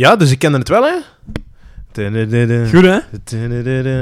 Ja, 0.00 0.16
dus 0.16 0.30
ik 0.30 0.38
kende 0.38 0.58
het 0.58 0.68
wel, 0.68 0.82
hè? 0.82 0.94
Goed, 2.70 2.82
hè? 2.84 2.98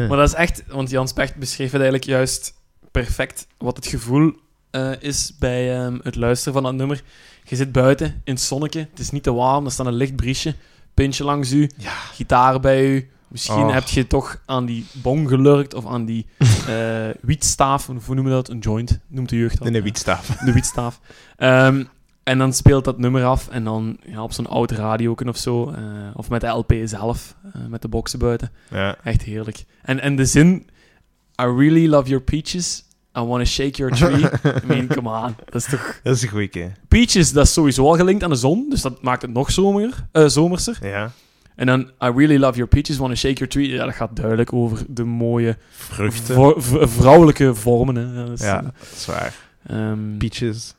Maar 0.09 0.17
dat 0.17 0.29
is 0.29 0.35
echt... 0.35 0.63
Want 0.69 0.91
Jan 0.91 1.09
Specht 1.09 1.37
beschreef 1.37 1.67
het 1.73 1.81
eigenlijk 1.81 2.05
juist 2.05 2.55
perfect 2.91 3.47
wat 3.57 3.77
het 3.77 3.87
gevoel 3.87 4.33
eh, 4.71 4.91
is 5.01 5.35
bij 5.39 5.75
ehm, 5.77 5.99
het 6.03 6.17
luisteren 6.17 6.53
van 6.53 6.63
dat 6.63 6.75
nummer. 6.75 7.03
Je 7.45 7.57
zit 7.57 7.73
buiten, 7.73 8.07
in 8.25 8.33
het 8.33 8.43
zonnetje. 8.43 8.81
Het 8.91 8.99
is 8.99 9.11
niet 9.11 9.23
te 9.23 9.33
warm, 9.33 9.65
er 9.65 9.71
staat 9.71 9.87
een 9.87 9.93
licht 9.95 10.17
briesje. 10.17 10.55
Pintje 10.95 11.25
langs 11.25 11.53
u, 11.53 11.71
Ja. 11.77 11.91
gitaar 12.13 12.61
bij 12.61 12.87
u. 12.87 13.09
Misschien 13.29 13.63
Oh. 13.65 13.73
heb 13.73 13.89
je 13.89 14.07
toch 14.07 14.41
aan 14.47 14.65
die 14.67 14.87
bong 14.93 15.29
gelurkt 15.29 15.75
of 15.75 15.87
aan 15.87 16.05
die 16.05 16.27
eh 16.69 17.09
wietstaaf. 17.21 17.87
Hoe 17.87 17.97
noemen 18.15 18.25
we 18.25 18.31
dat? 18.31 18.49
Een 18.49 18.59
joint, 18.59 18.99
noemt 19.07 19.29
de 19.29 19.37
jeugd 19.37 19.59
dat. 19.59 19.67
Nee, 19.69 19.77
Ja. 19.77 19.83
wietstaaf. 19.83 20.27
de 20.27 20.53
wietstaaf. 20.53 21.01
Ehm, 21.37 21.85
en 22.29 22.39
dan 22.39 22.53
speelt 22.53 22.85
dat 22.85 22.99
nummer 22.99 23.25
af 23.25 23.49
en 23.49 23.65
dan 23.65 23.99
ja, 24.07 24.23
op 24.23 24.33
zo'n 24.33 24.47
oud 24.47 24.71
radio 24.71 25.15
of 25.27 25.37
zo. 25.37 25.71
eh, 25.71 25.83
of 26.15 26.31
met 26.31 26.41
de 26.41 26.47
LP 26.47 26.73
zelf, 26.85 27.37
eh, 27.55 27.61
met 27.69 27.83
de 27.83 27.89
boxen 27.89 28.19
buiten. 28.19 28.51
Ja. 28.71 28.97
Echt 29.05 29.23
heerlijk. 29.23 29.65
En, 29.83 30.01
en 30.01 30.17
de 30.17 30.25
zin, 30.25 30.55
I 31.43 31.45
really 31.45 31.87
love 31.89 32.09
your 32.09 32.25
peaches. 32.25 32.85
I 33.19 33.21
wanna 33.21 33.45
shake 33.45 33.77
your 33.77 33.95
tree. 33.95 34.21
I 34.63 34.67
mean, 34.67 34.87
come 34.87 35.11
on. 35.25 35.35
Dat 35.45 35.55
is 35.55 35.65
toch... 35.69 36.01
Dat 36.03 36.17
is 36.17 36.23
een 36.23 36.29
goeie 36.29 36.49
keer. 36.49 36.73
Peaches, 36.89 37.33
dat 37.33 37.45
is 37.45 37.53
sowieso 37.53 37.87
al 37.87 37.97
gelinkt 37.97 38.23
aan 38.23 38.31
de 38.31 38.37
zon, 38.37 38.67
dus 38.71 38.83
dat 38.83 39.03
maakt 39.03 39.23
het 39.23 39.33
nog 39.33 39.51
zomer, 39.51 39.95
eh, 40.13 40.27
zomerser. 40.27 40.79
Ja. 40.83 41.11
En 41.57 41.67
dan, 41.67 41.81
I 41.81 41.89
really 42.17 42.37
love 42.39 42.53
your 42.55 42.69
peaches, 42.69 42.97
wanna 42.97 43.15
shake 43.15 43.35
your 43.35 43.49
tree. 43.49 43.69
Ja, 43.69 43.85
dat 43.85 43.95
gaat 43.95 44.17
duidelijk 44.17 44.53
over 44.53 44.79
de 44.89 45.05
mooie 45.05 45.57
Vruchten. 45.71 46.63
vrouwelijke 46.89 47.55
vormen. 47.55 47.95
Hè. 47.97 48.03
Ja, 48.21 48.25
dat 48.27 48.39
is, 48.39 48.45
Ja, 48.45 48.61
dat 48.63 48.73
is 48.97 49.07
waar. 49.07 49.35
ehm, 49.67 50.17
Peaches. 50.19 50.75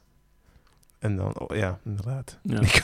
En 0.99 1.16
dan, 1.16 1.39
oh, 1.39 1.58
ja, 1.58 1.80
inderdaad. 1.85 2.39
ja. 2.44 2.62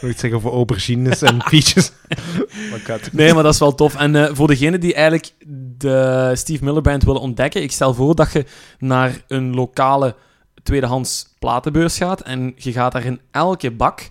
Ik 0.00 0.06
wil 0.06 0.10
iets 0.10 0.20
zeggen 0.20 0.38
over 0.38 0.52
aubergines 0.52 1.22
en 1.22 1.36
peaches. 1.36 1.92
maar 2.70 3.00
Nee, 3.12 3.34
maar 3.34 3.42
dat 3.42 3.52
is 3.52 3.58
wel 3.58 3.74
tof. 3.74 3.94
En 3.94 4.16
eh, 4.16 4.34
voor 4.34 4.46
degene 4.46 4.78
die 4.78 4.94
eigenlijk 4.94 5.34
de 5.76 6.30
Steve 6.34 6.64
Miller 6.64 6.82
Band 6.82 7.04
willen 7.04 7.20
ontdekken, 7.20 7.62
ik 7.62 7.72
stel 7.72 7.94
voor 7.94 8.14
dat 8.14 8.32
je 8.32 8.44
naar 8.78 9.22
een 9.28 9.54
lokale 9.54 10.14
tweedehands 10.62 11.34
platenbeurs 11.38 11.96
gaat 11.96 12.20
en 12.20 12.52
je 12.56 12.72
gaat 12.72 12.92
daar 12.92 13.04
in 13.04 13.20
elke 13.30 13.70
bak 13.70 14.10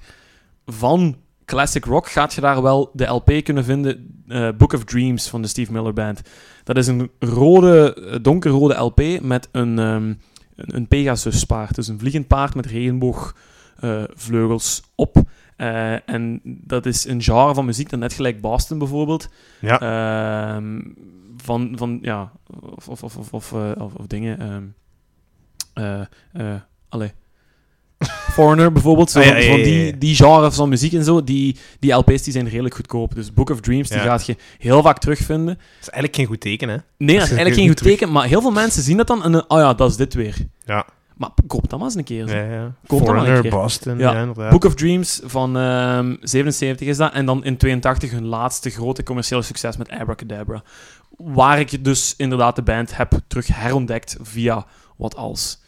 van 0.66 1.18
classic 1.46 1.86
rock, 1.86 2.10
gaat 2.10 2.34
je 2.34 2.42
daar 2.42 2.62
wel 2.62 2.90
de 2.94 3.06
LP 3.06 3.44
kunnen 3.44 3.64
vinden, 3.64 4.24
eh, 4.28 4.50
Book 4.58 4.74
of 4.74 4.84
Dreams 4.84 5.28
van 5.28 5.42
de 5.42 5.48
Steve 5.48 5.72
Miller 5.72 5.94
Band. 5.94 6.22
Dat 6.64 6.78
is 6.78 6.88
een 6.88 7.12
rode, 7.20 7.94
eh, 7.94 8.18
donkerrode 8.22 8.76
LP 8.76 9.22
met 9.22 9.50
een, 9.52 9.80
ehm, 9.80 10.14
een, 10.60 10.76
een 10.76 10.88
Pegasus 10.88 11.44
paard, 11.44 11.76
dus 11.76 11.88
een 11.88 12.00
vliegend 12.00 12.28
paard 12.28 12.56
met 12.56 12.66
regenboogvleugels 12.66 14.84
op. 14.96 15.16
Eh, 15.56 16.10
en 16.10 16.42
dat 16.44 16.86
is 16.86 17.06
een 17.06 17.22
genre 17.22 17.54
van 17.54 17.66
muziek, 17.66 17.90
dat 17.90 18.00
net 18.00 18.14
gelijk 18.14 18.42
Boston 18.42 18.78
bijvoorbeeld. 18.78 19.30
Ja. 19.62 19.80
Ehm, 19.80 20.82
van, 21.38 21.74
van, 21.76 22.00
ja, 22.02 22.32
of, 22.76 22.90
of, 22.90 23.04
of, 23.04 23.18
of, 23.18 23.34
of, 23.34 23.54
eh, 23.54 23.72
of, 23.78 23.94
of 23.94 24.08
dingen. 24.08 24.40
ehm 24.40 24.64
eh, 25.80 26.02
eh, 26.34 26.62
allee. 26.90 27.12
Foreigner 28.30 28.72
bijvoorbeeld, 28.72 29.12
zo, 29.12 29.20
Ah, 29.20 29.26
ja, 29.26 29.32
van- 29.32 29.42
ja, 29.58 29.64
die, 29.64 29.98
die 29.98 30.16
genres 30.16 30.56
van 30.56 30.70
muziek 30.70 30.94
en 30.94 31.04
zo, 31.04 31.24
die, 31.24 31.58
die 31.80 31.92
LP's 31.94 32.22
die 32.24 32.34
zijn 32.34 32.50
redelijk 32.50 32.76
goedkoop. 32.76 33.16
Dus 33.16 33.34
Book 33.34 33.50
of 33.50 33.60
Dreams, 33.60 33.90
die 33.90 34.00
gaat 34.00 34.26
je 34.26 34.36
heel 34.58 34.82
vaak 34.82 34.98
terugvinden. 35.00 35.54
Dat 35.56 35.58
is 35.82 35.90
eigenlijk 35.90 36.16
geen 36.16 36.26
goed 36.26 36.40
teken, 36.42 36.70
hè? 36.70 36.76
Nee, 36.98 37.16
dat 37.16 37.24
is 37.26 37.30
eigenlijk 37.32 37.56
geen 37.56 37.68
goed 37.68 37.78
terug- 37.78 37.92
teken, 37.98 38.12
maar 38.12 38.26
heel 38.28 38.42
veel 38.42 38.52
mensen 38.52 38.84
zien 38.84 38.98
dat 38.98 39.08
dan 39.08 39.24
en 39.24 39.36
oh 39.50 39.60
ja, 39.60 39.74
dat 39.74 39.90
is 39.90 39.96
dit 39.96 40.14
weer. 40.14 40.36
Ja. 40.66 40.86
Maar 41.16 41.30
koop 41.48 41.70
dat 41.70 41.80
maar 41.80 41.88
eens 41.88 41.98
een 41.98 42.04
keer. 42.04 42.28
zo. 42.28 42.36
Ja, 42.36 42.44
ja. 42.44 42.74
Komt 42.88 43.06
dan 43.06 43.16
maar 43.16 43.24
een 43.24 43.26
Foreigner, 43.26 43.42
keer. 43.42 43.52
Boston, 43.60 43.98
Ja. 43.98 44.12
ja, 44.12 44.20
inderdaad. 44.20 44.52
Book 44.52 44.64
of 44.66 44.76
Dreams 44.76 45.22
van 45.24 45.58
ehm 45.58 46.16
77 46.22 46.88
is 46.88 46.98
dat. 46.98 47.14
En 47.14 47.26
dan 47.26 47.44
in 47.44 47.58
82 47.58 48.12
hun 48.12 48.26
laatste 48.26 48.70
grote 48.70 49.04
commerciële 49.04 49.42
succes 49.42 49.78
met 49.78 49.90
Abracadabra. 49.90 50.64
Waar 51.18 51.60
ik 51.60 51.84
dus 51.84 52.14
inderdaad 52.18 52.56
de 52.56 52.62
band 52.62 52.98
heb 52.98 53.12
terug 53.28 53.48
herontdekt 53.54 54.18
via 54.22 54.66
Wat 54.98 55.16
Als. 55.16 55.62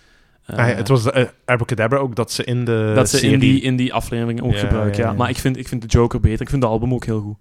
Eh, 0.51 0.57
Ah, 0.57 0.69
ja, 0.69 0.75
het 0.75 0.87
was 0.87 1.05
uh, 1.05 1.23
Abracadabra 1.45 1.97
ook 1.97 2.15
dat 2.15 2.31
ze 2.31 2.43
in 2.43 2.65
de 2.65 2.91
dat 2.95 3.09
ze 3.09 3.17
serie... 3.17 3.33
in 3.33 3.39
die, 3.39 3.61
in 3.61 3.75
die 3.75 3.93
aflevering 3.93 4.41
ook 4.41 4.53
Ja, 4.53 4.59
gebruiken. 4.59 4.97
Ja, 4.97 5.03
ja, 5.05 5.11
ja. 5.11 5.17
Maar 5.17 5.29
ik 5.29 5.37
vind, 5.37 5.57
ik 5.57 5.67
vind 5.67 5.81
de 5.81 5.87
Joker 5.87 6.19
beter. 6.19 6.41
Ik 6.41 6.49
vind 6.49 6.61
de 6.61 6.67
album 6.67 6.93
ook 6.93 7.05
heel 7.05 7.21
goed. 7.21 7.35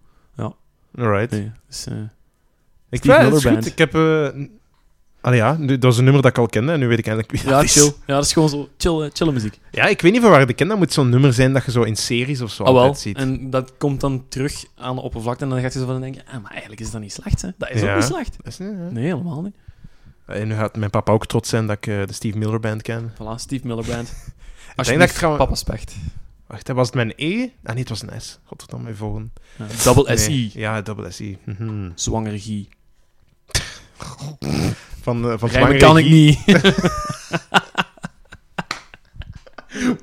Alright. 0.98 1.30
Nee, 1.30 1.50
dus, 1.68 1.86
eh, 1.86 1.94
Ik 2.90 3.02
vind 3.02 3.16
het 3.16 3.32
is 3.34 3.44
goed. 3.44 3.66
Ik 3.66 3.78
heb... 3.78 3.94
allee, 5.20 5.38
ja, 5.38 5.56
nu- 5.58 5.66
dat 5.66 5.82
was 5.82 5.98
een 5.98 6.04
nummer 6.04 6.22
dat 6.22 6.30
ik 6.30 6.38
al 6.38 6.46
kende 6.46 6.72
en 6.72 6.78
nu 6.78 6.88
weet 6.88 6.98
ik 6.98 7.06
eigenlijk 7.06 7.36
wie 7.42 7.50
ja, 7.50 7.56
dat 7.56 7.64
is. 7.64 7.72
chill. 7.72 7.92
Ja, 8.06 8.14
dat 8.14 8.24
is 8.24 8.32
gewoon 8.32 8.48
zo 8.48 8.68
chill, 8.78 9.10
chille 9.12 9.32
muziek. 9.32 9.58
Ja, 9.70 9.86
ik 9.86 10.00
weet 10.00 10.12
niet 10.12 10.20
van 10.20 10.30
waar 10.30 10.40
ik 10.40 10.48
het 10.48 10.56
ken. 10.56 10.68
Dat 10.68 10.78
moet 10.78 10.92
zo'n 10.92 11.08
nummer 11.08 11.32
zijn 11.32 11.52
dat 11.52 11.64
je 11.64 11.70
zo 11.70 11.82
in 11.82 11.96
series 11.96 12.40
of 12.40 12.50
zo 12.50 12.62
Ah, 12.64 12.72
wel. 12.72 12.94
ziet. 12.94 13.16
En 13.16 13.50
dat 13.50 13.72
komt 13.78 14.00
dan 14.00 14.24
terug 14.28 14.64
aan 14.76 14.94
de 14.94 15.00
oppervlakte. 15.02 15.44
En 15.44 15.50
dan 15.50 15.60
gaat 15.60 15.72
je 15.72 15.78
zo 15.78 15.86
van 15.86 16.00
denken, 16.00 16.22
ah, 16.26 16.42
maar 16.42 16.50
eigenlijk 16.50 16.80
is 16.80 16.90
dat 16.90 17.00
niet 17.00 17.12
slecht. 17.12 17.42
Hè? 17.42 17.48
Dat 17.58 17.70
is 17.70 17.80
Ja. 17.80 17.90
ook 17.90 17.96
niet 17.96 18.04
slecht. 18.08 18.36
Dat 18.36 18.46
is 18.46 18.58
niet? 18.58 18.90
Nee, 18.90 19.04
helemaal 19.04 19.42
niet. 19.42 19.54
En 20.30 20.48
nu 20.48 20.54
gaat 20.54 20.76
mijn 20.76 20.90
papa 20.90 21.12
ook 21.12 21.26
trots 21.26 21.48
zijn 21.48 21.66
dat 21.66 21.76
ik 21.76 21.86
eh, 21.86 22.06
de 22.06 22.12
Steve 22.12 22.38
Miller 22.38 22.60
Band 22.60 22.82
ken. 22.82 23.12
Voilà, 23.14 23.34
Steve 23.34 23.66
Miller 23.66 23.84
Band. 23.86 24.12
Ik 24.76 24.84
denk 24.86 24.98
dat 24.98 25.08
ik 25.08 25.14
trouwens... 25.14 25.44
Papa 25.44 25.56
Specht. 25.56 25.94
Wacht, 26.46 26.68
was 26.68 26.86
het 26.86 26.94
mijn 26.94 27.12
E? 27.16 27.42
Ah, 27.42 27.48
nee, 27.62 27.78
het 27.78 27.88
was 27.88 28.02
een 28.02 28.20
S. 28.20 28.38
Godverdomme, 28.44 28.84
mijn 28.84 28.96
volgende. 28.96 29.28
Ja, 29.56 29.66
double. 29.84 30.16
SI. 30.16 30.50
Ja, 30.54 30.82
dubbel 30.82 31.10
SI. 31.10 31.38
Mhm. 31.44 31.90
Zwangere 31.94 32.40
Guy. 32.40 32.68
Van, 35.02 35.30
eh 35.30 35.38
van 35.38 35.48
Rijmen 35.48 35.50
zwangere 35.50 35.78
kan 35.78 35.98
ik 35.98 36.08
niet. 36.08 36.38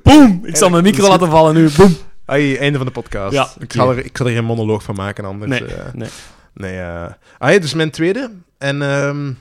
Boom! 0.04 0.46
Ik 0.46 0.56
zal 0.56 0.70
mijn 0.70 0.84
micro 0.84 1.08
laten 1.08 1.30
vallen 1.30 1.54
nu. 1.54 1.70
Boom! 1.78 1.96
Ai, 2.26 2.56
einde 2.56 2.78
van 2.78 2.88
de 2.88 2.94
podcast. 2.94 3.34
Ja, 3.34 3.50
ik, 3.60 3.74
zal 3.74 3.92
er, 3.92 4.06
ik 4.06 4.18
zal 4.18 4.28
er 4.28 4.34
geen 4.34 4.46
monoloog 4.46 4.84
van 4.84 4.96
maken 4.96 5.26
anders. 5.26 5.60
Nee, 5.60 5.66
eh. 5.66 5.94
nee. 5.94 6.10
Nee, 6.54 6.74
ja, 6.74 7.18
dus 7.40 7.74
mijn 7.74 7.92
tweede. 7.92 8.32
En 8.58 8.82
ehm, 8.82 9.32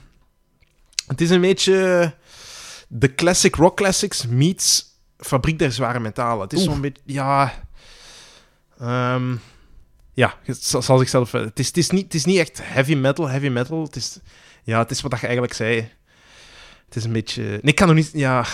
het 1.07 1.21
is 1.21 1.29
een 1.29 1.41
beetje 1.41 2.13
de 2.87 3.15
classic 3.15 3.55
rock 3.55 3.75
classics 3.77 4.25
meets 4.25 4.85
Fabriek 5.17 5.59
der 5.59 5.71
Zware 5.71 5.99
Metalen. 5.99 6.41
Het 6.41 6.53
is 6.53 6.63
zo'n 6.63 6.81
beetje, 6.81 7.01
ja... 7.05 7.53
ehm, 8.79 9.35
ja, 10.13 10.33
zal 10.59 10.97
zichzelf... 10.97 11.33
eh, 11.33 11.41
Het 11.41 11.59
is, 11.59 11.67
het, 11.67 11.77
is 11.77 11.89
niet, 11.89 12.03
het 12.03 12.13
is 12.13 12.25
niet 12.25 12.37
echt 12.37 12.59
heavy 12.63 12.95
metal, 12.95 13.27
heavy 13.27 13.47
metal. 13.47 13.83
Het 13.83 13.95
is, 13.95 14.19
ja, 14.63 14.79
het 14.79 14.91
is 14.91 15.01
wat 15.01 15.11
je 15.19 15.25
eigenlijk 15.25 15.53
zei. 15.53 15.91
Het 16.85 16.95
is 16.95 17.03
een 17.03 17.11
beetje... 17.13 17.43
Nee, 17.43 17.59
ik 17.61 17.75
kan 17.75 17.87
nog 17.87 17.95
niet... 17.95 18.09
Ja, 18.13 18.45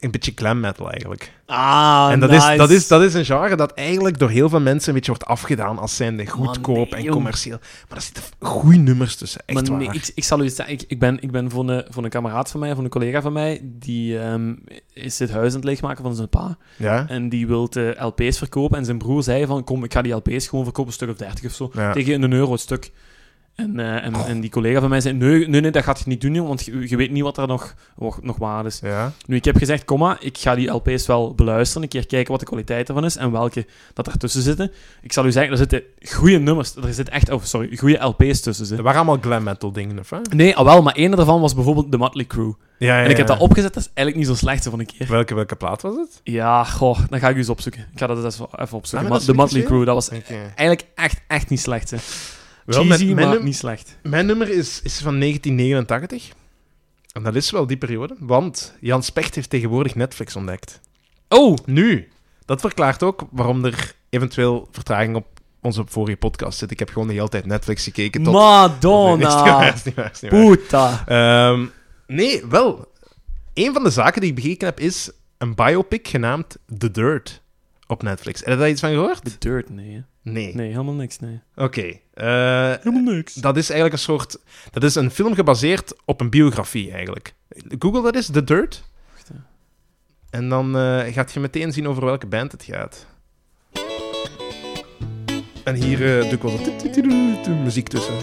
een 0.00 0.10
beetje 0.10 0.32
glam 0.34 0.60
metal 0.60 0.90
eigenlijk. 0.90 1.32
Ah, 1.46 2.08
en 2.12 2.20
dat, 2.20 2.30
nice. 2.30 2.52
is, 2.52 2.58
dat, 2.58 2.70
is, 2.70 2.88
dat 2.88 3.02
is 3.02 3.14
een 3.14 3.24
genre 3.24 3.56
dat 3.56 3.72
eigenlijk 3.72 4.18
door 4.18 4.30
heel 4.30 4.48
veel 4.48 4.60
mensen 4.60 4.88
een 4.88 4.94
beetje 4.94 5.10
wordt 5.10 5.26
afgedaan 5.26 5.78
als 5.78 5.96
zijnde 5.96 6.26
goedkoop 6.26 6.90
nee, 6.90 7.04
en 7.04 7.12
commercieel. 7.12 7.58
Maar 7.88 7.98
er 7.98 8.04
zitten 8.04 8.22
goede 8.38 8.76
nummers 8.76 9.16
tussen, 9.16 9.40
echt 9.46 9.60
Maar 9.60 9.70
waar. 9.70 9.78
nee, 9.78 9.96
ik, 9.96 10.10
ik 10.14 10.24
zal 10.24 10.40
u 10.40 10.44
iets 10.44 10.54
zeggen. 10.54 10.74
Ik, 10.74 10.84
ik 10.86 10.98
ben, 10.98 11.22
ik 11.22 11.30
ben 11.30 11.50
voor, 11.50 11.68
een, 11.68 11.84
voor 11.88 12.04
een 12.04 12.10
kameraad 12.10 12.50
van 12.50 12.60
mij, 12.60 12.74
voor 12.74 12.84
een 12.84 12.90
collega 12.90 13.22
van 13.22 13.32
mij, 13.32 13.60
die 13.62 14.18
ehm, 14.18 14.54
is 14.92 15.18
het 15.18 15.30
huis 15.30 15.50
aan 15.50 15.56
het 15.56 15.64
leegmaken 15.64 16.04
van 16.04 16.14
zijn 16.14 16.28
pa. 16.28 16.56
Ja? 16.76 17.08
En 17.08 17.28
die 17.28 17.46
wil 17.46 17.70
de 17.70 17.96
LP's 17.98 18.38
verkopen. 18.38 18.78
En 18.78 18.84
zijn 18.84 18.98
broer 18.98 19.22
zei 19.22 19.46
van, 19.46 19.64
kom, 19.64 19.84
ik 19.84 19.92
ga 19.92 20.02
die 20.02 20.14
LP's 20.14 20.48
gewoon 20.48 20.64
verkopen, 20.64 20.90
een 20.90 20.96
stuk 20.96 21.10
of 21.10 21.16
30 21.16 21.44
of 21.44 21.52
zo. 21.52 21.70
Ja. 21.72 21.92
Tegen 21.92 22.22
een 22.22 22.32
euro 22.32 22.52
het 22.52 22.60
stuk. 22.60 22.90
En, 23.60 23.80
eh, 23.80 24.04
en, 24.04 24.14
en 24.14 24.40
die 24.40 24.50
collega 24.50 24.80
van 24.80 24.88
mij 24.88 25.00
zei, 25.00 25.14
nee, 25.14 25.48
nee, 25.48 25.60
nee 25.60 25.70
dat 25.70 25.84
gaat 25.84 25.98
je 25.98 26.04
niet 26.06 26.20
doen, 26.20 26.46
want 26.46 26.64
je, 26.64 26.88
je 26.88 26.96
weet 26.96 27.10
niet 27.10 27.22
wat 27.22 27.38
er 27.38 27.46
nog, 27.46 27.74
nog, 28.22 28.36
waar 28.36 28.66
is. 28.66 28.80
Ja? 28.82 29.12
Nu, 29.26 29.36
ik 29.36 29.44
heb 29.44 29.56
gezegd, 29.56 29.84
kom 29.84 29.98
maar, 29.98 30.16
ik 30.20 30.38
ga 30.38 30.54
die 30.54 30.70
LP's 30.70 31.06
wel 31.06 31.34
beluisteren, 31.34 31.82
een 31.82 31.88
keer 31.88 32.06
kijken 32.06 32.30
wat 32.30 32.40
de 32.40 32.46
kwaliteit 32.46 32.88
ervan 32.88 33.04
is 33.04 33.16
en 33.16 33.30
welke 33.30 33.66
dat 33.94 34.06
ertussen 34.06 34.42
zitten. 34.42 34.72
Ik 35.02 35.12
zal 35.12 35.26
u 35.26 35.32
zeggen, 35.32 35.52
er 35.52 35.58
zitten 35.58 35.82
goede 36.02 36.38
nummers, 36.38 36.76
er 36.76 36.94
zitten 36.94 37.14
echt, 37.14 37.30
oh 37.30 37.42
sorry, 37.42 37.76
goede 37.76 38.04
LP's 38.04 38.40
tussen. 38.40 38.68
Dat 38.68 38.80
waren 38.80 38.96
allemaal 38.96 39.18
glam 39.20 39.42
metal 39.42 39.72
dingen, 39.72 39.98
of 39.98 40.10
hè? 40.10 40.18
Nee, 40.34 40.56
al 40.56 40.64
wel, 40.64 40.82
maar 40.82 40.94
één 40.94 41.10
daarvan 41.10 41.40
was 41.40 41.54
bijvoorbeeld 41.54 41.90
de 41.90 41.98
Motley 41.98 42.26
Crew. 42.26 42.52
Ja, 42.78 42.96
ja, 42.96 43.04
En 43.04 43.10
ik 43.10 43.16
heb 43.16 43.28
ja. 43.28 43.34
dat 43.34 43.42
opgezet, 43.42 43.74
dat 43.74 43.82
is 43.82 43.90
eigenlijk 43.94 44.16
niet 44.16 44.36
zo 44.36 44.44
slecht 44.44 44.64
van 44.64 44.78
een 44.78 44.86
keer. 44.86 45.06
Welke, 45.08 45.34
welke 45.34 45.56
plaat 45.56 45.82
was 45.82 45.94
het? 45.94 46.20
Ja, 46.22 46.64
goh, 46.64 46.98
dan 47.08 47.18
ga 47.18 47.28
ik 47.28 47.34
u 47.34 47.38
eens 47.38 47.48
opzoeken. 47.48 47.80
Ik 47.92 47.98
ga 47.98 48.06
dat 48.06 48.24
eens 48.24 48.34
even 48.34 48.76
opzoeken. 48.76 48.98
Ah, 48.98 49.08
maar 49.08 49.18
lekker 49.18 49.34
Motley. 49.34 49.62
Crew, 49.62 49.84
dat 49.84 49.94
was 49.94 50.08
eigenlijk 50.08 50.84
echt, 50.94 51.20
echt 51.26 51.48
niet 51.48 51.60
slecht. 51.60 51.90
Hè. 51.90 51.96
Wel, 52.64 52.84
Cheesy, 52.84 53.04
mijn, 53.04 53.14
mijn, 53.14 53.26
maar 53.28 53.36
num- 53.36 53.44
niet 53.44 53.56
slecht. 53.56 53.96
mijn 54.02 54.26
nummer 54.26 54.48
is, 54.48 54.80
is 54.82 55.00
van 55.00 55.20
1989. 55.20 56.28
En 57.12 57.22
dat 57.22 57.34
is 57.34 57.50
wel 57.50 57.66
die 57.66 57.76
periode, 57.76 58.16
want 58.18 58.74
Jan 58.80 59.02
Specht 59.02 59.34
heeft 59.34 59.50
tegenwoordig 59.50 59.94
Netflix 59.94 60.36
ontdekt. 60.36 60.80
Oh! 61.28 61.56
Nu, 61.64 62.08
dat 62.44 62.60
verklaart 62.60 63.02
ook 63.02 63.26
waarom 63.30 63.64
er 63.64 63.94
eventueel 64.08 64.68
vertraging 64.70 65.16
op 65.16 65.26
onze 65.60 65.84
vorige 65.86 66.16
podcast 66.16 66.58
zit. 66.58 66.70
Ik 66.70 66.78
heb 66.78 66.88
gewoon 66.88 67.08
de 67.08 67.14
hele 67.14 67.28
tijd 67.28 67.46
Netflix 67.46 67.84
gekeken 67.84 68.22
tot... 68.22 68.32
Madonna! 68.32 69.74
Puta! 70.28 71.04
Ehm, 71.06 71.66
nee, 72.06 72.46
wel. 72.46 72.88
Een 73.54 73.72
van 73.72 73.82
de 73.82 73.90
zaken 73.90 74.20
die 74.20 74.30
ik 74.30 74.36
bekeken 74.36 74.66
heb 74.66 74.80
is 74.80 75.10
een 75.38 75.54
biopic 75.54 76.08
genaamd 76.08 76.56
The 76.78 76.90
Dirt 76.90 77.42
op 77.90 78.02
Netflix. 78.02 78.40
Heb 78.40 78.48
je 78.48 78.56
daar 78.56 78.68
iets 78.68 78.80
van 78.80 78.90
gehoord? 78.90 79.24
The 79.24 79.30
Dirt, 79.38 79.70
nee. 79.70 79.94
hè. 79.94 80.00
Nee. 80.30 80.54
Nee, 80.54 80.70
helemaal 80.70 80.94
niks, 80.94 81.18
nee. 81.18 81.40
Oké. 81.56 81.80
eh, 82.14 82.74
Helemaal 82.82 83.14
niks. 83.14 83.34
dat 83.34 83.56
is 83.56 83.70
eigenlijk 83.70 83.92
een 83.92 84.04
soort... 84.04 84.38
Dat 84.70 84.82
is 84.82 84.94
een 84.94 85.10
film 85.10 85.34
gebaseerd 85.34 85.94
op 86.04 86.20
een 86.20 86.30
biografie, 86.30 86.90
eigenlijk. 86.92 87.34
Google 87.78 88.02
dat 88.02 88.14
eens, 88.14 88.26
The 88.30 88.44
Dirt. 88.44 88.82
Wacht. 89.12 89.30
En 90.30 90.48
dan 90.48 90.76
eh, 90.76 91.12
gaat 91.12 91.32
je 91.32 91.40
meteen 91.40 91.72
zien 91.72 91.88
over 91.88 92.04
welke 92.04 92.26
band 92.26 92.52
het 92.52 92.62
gaat. 92.62 93.06
En 95.64 95.74
hier 95.74 96.18
eh, 96.18 96.22
doe 96.22 96.32
ik 96.32 96.42
wel 96.42 97.56
muziek 97.62 97.88
tussen. 97.88 98.14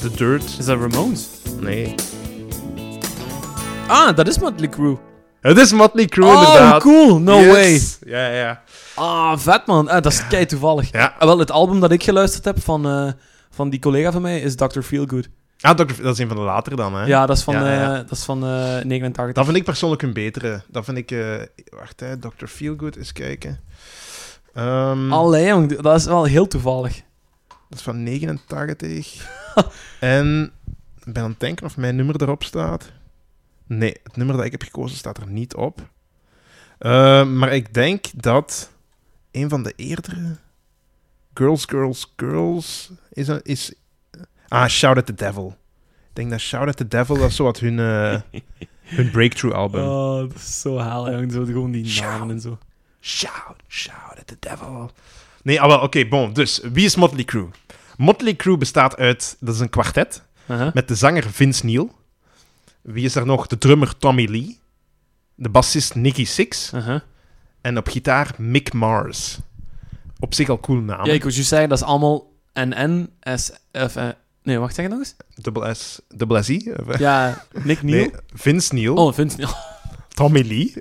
The 0.00 0.10
Dirt. 0.16 0.56
Is 0.58 0.64
dat 0.64 0.80
Ramones? 0.80 1.28
Nee. 1.60 1.94
Ah, 3.90 4.16
dat 4.16 4.28
is 4.28 4.38
Motley 4.38 4.68
Crue. 4.68 4.96
Het 5.40 5.58
is 5.58 5.72
Motley 5.72 6.06
Crue, 6.06 6.26
oh, 6.26 6.32
inderdaad. 6.42 6.82
cool. 6.82 7.18
No 7.18 7.46
way. 7.46 7.80
Ja, 8.06 8.26
ja. 8.28 8.62
Ah, 8.94 9.38
vet 9.38 9.66
man. 9.66 9.88
Ah, 9.88 10.02
dat 10.02 10.12
is 10.12 10.26
kei 10.26 10.46
toevallig. 10.46 10.92
Ja. 10.92 11.14
Ah, 11.18 11.26
wel, 11.26 11.38
het 11.38 11.50
album 11.50 11.80
dat 11.80 11.90
ik 11.92 12.02
geluisterd 12.02 12.44
heb 12.44 12.62
van, 12.62 12.86
eh, 12.86 13.12
van 13.50 13.70
die 13.70 13.80
collega 13.80 14.12
van 14.12 14.22
mij 14.22 14.40
is 14.40 14.54
Dr. 14.54 14.80
Feelgood. 14.80 15.28
Ah, 15.60 15.74
Dr. 15.76 16.02
dat 16.02 16.12
is 16.12 16.18
een 16.18 16.28
van 16.28 16.36
de 16.36 16.42
latere 16.42 16.76
dan, 16.76 16.94
hè? 16.94 17.04
Ja, 17.04 17.26
dat 17.26 17.36
is 17.36 17.42
van, 17.42 17.54
Ja, 17.54 17.64
ja, 17.66 17.72
ja. 17.72 17.90
eh, 17.92 17.96
dat 17.96 18.10
is 18.10 18.24
van 18.24 18.44
eh 18.44 18.84
89. 18.84 19.32
Dat 19.34 19.44
vind 19.44 19.56
ik 19.56 19.64
persoonlijk 19.64 20.02
een 20.02 20.12
betere. 20.12 20.62
Dat 20.68 20.84
vind 20.84 20.96
ik... 20.96 21.14
wacht, 21.78 22.00
hè. 22.00 22.18
Dr. 22.18 22.46
Feelgood, 22.46 22.96
eens 22.96 23.12
kijken. 23.12 23.60
Ehm, 24.54 25.12
Allee, 25.12 25.46
jong, 25.46 25.80
dat 25.80 25.96
is 25.96 26.04
wel 26.04 26.24
heel 26.24 26.46
toevallig. 26.46 27.00
Dat 27.68 27.78
is 27.78 27.84
van 27.84 28.02
89. 28.02 29.28
en 30.00 30.52
ik 31.04 31.12
ben 31.12 31.22
aan 31.22 31.30
het 31.30 31.40
denken 31.40 31.66
of 31.66 31.76
mijn 31.76 31.96
nummer 31.96 32.22
erop 32.22 32.42
staat. 32.44 32.92
Nee, 33.76 33.94
het 34.02 34.16
nummer 34.16 34.36
dat 34.36 34.44
ik 34.44 34.50
heb 34.50 34.62
gekozen 34.62 34.96
staat 34.96 35.18
er 35.18 35.26
niet 35.26 35.54
op. 35.54 35.88
Eh, 36.78 37.26
maar 37.26 37.52
ik 37.52 37.74
denk 37.74 38.04
dat 38.14 38.70
een 39.30 39.48
van 39.48 39.62
de 39.62 39.72
eerdere 39.76 40.36
Girls, 41.34 41.64
Girls, 41.64 42.12
Girls 42.16 42.90
is... 43.12 43.28
Een, 43.28 43.40
is 43.42 43.74
ah, 44.48 44.66
Shout 44.66 44.96
at 44.96 45.06
the 45.06 45.14
Devil. 45.14 45.56
Ik 46.08 46.16
denk 46.16 46.30
dat 46.30 46.40
Shout 46.40 46.68
at 46.68 46.76
the 46.76 46.88
Devil, 46.88 47.18
dat 47.18 47.28
is 47.28 47.36
zo 47.36 47.44
wat 47.44 47.58
hun, 47.58 47.78
eh, 47.78 48.20
hun 48.82 49.10
breakthrough 49.10 49.56
album. 49.56 49.84
Oh, 49.88 50.18
dat 50.18 50.34
is 50.34 50.60
zo 50.60 50.78
haal, 50.78 51.10
jong. 51.10 51.32
Zo, 51.32 51.44
gewoon 51.44 51.70
die 51.70 51.88
Shout. 51.88 52.10
namen 52.10 52.34
en 52.34 52.40
zo. 52.40 52.58
Shout, 53.00 53.56
shout 53.68 54.18
at 54.18 54.26
the 54.26 54.36
devil. 54.40 54.90
Nee, 55.42 55.60
ah, 55.60 55.68
wel, 55.68 55.80
oké, 55.80 56.06
bon. 56.06 56.32
Dus, 56.32 56.60
wie 56.72 56.84
is 56.84 56.96
Motley 56.96 57.24
Crue? 57.24 57.48
Motley 57.96 58.36
Crue 58.36 58.56
bestaat 58.56 58.96
uit, 58.96 59.36
dat 59.40 59.54
is 59.54 59.60
een 59.60 59.70
kwartet, 59.70 60.22
met 60.74 60.88
de 60.88 60.94
zanger 60.94 61.30
Vince 61.30 61.64
Neil. 61.64 61.98
Wie 62.82 63.04
is 63.04 63.14
er 63.14 63.26
nog? 63.26 63.46
De 63.46 63.58
drummer 63.58 63.96
Tommy 63.96 64.26
Lee. 64.30 64.58
De 65.34 65.48
bassist 65.48 65.94
Nicky 65.94 66.24
Six. 66.24 66.72
Uh-huh. 66.74 67.00
En 67.60 67.76
op 67.78 67.88
gitaar 67.88 68.34
Mick 68.38 68.72
Mars. 68.72 69.38
Op 70.18 70.34
zich 70.34 70.48
al 70.48 70.60
cool 70.60 70.80
naam. 70.80 71.06
Ja, 71.06 71.12
ik 71.12 71.22
wou 71.22 71.32
juist 71.34 71.48
zeggen, 71.48 71.68
dat 71.68 71.78
is 71.78 71.84
allemaal 71.84 72.32
NN, 72.54 73.10
S, 73.34 73.50
F, 73.88 73.94
nee, 74.42 74.58
wacht, 74.58 74.74
zeg 74.74 74.84
het 74.84 74.94
nog 74.94 75.02
eens? 75.04 75.16
Dubbel 75.34 75.74
S, 75.74 76.00
dubbel 76.14 76.42
S 76.42 76.48
I? 76.48 76.72
Of, 76.80 76.88
eh? 76.88 76.98
Ja, 76.98 77.44
Nick 77.62 77.82
Neal. 77.82 77.96
Nee, 77.98 78.10
Vince 78.34 78.74
Neil, 78.74 78.94
Oh, 78.94 79.14
Vince 79.14 79.36
Neil. 79.36 79.50
Tommy 80.14 80.42
Lee, 80.42 80.74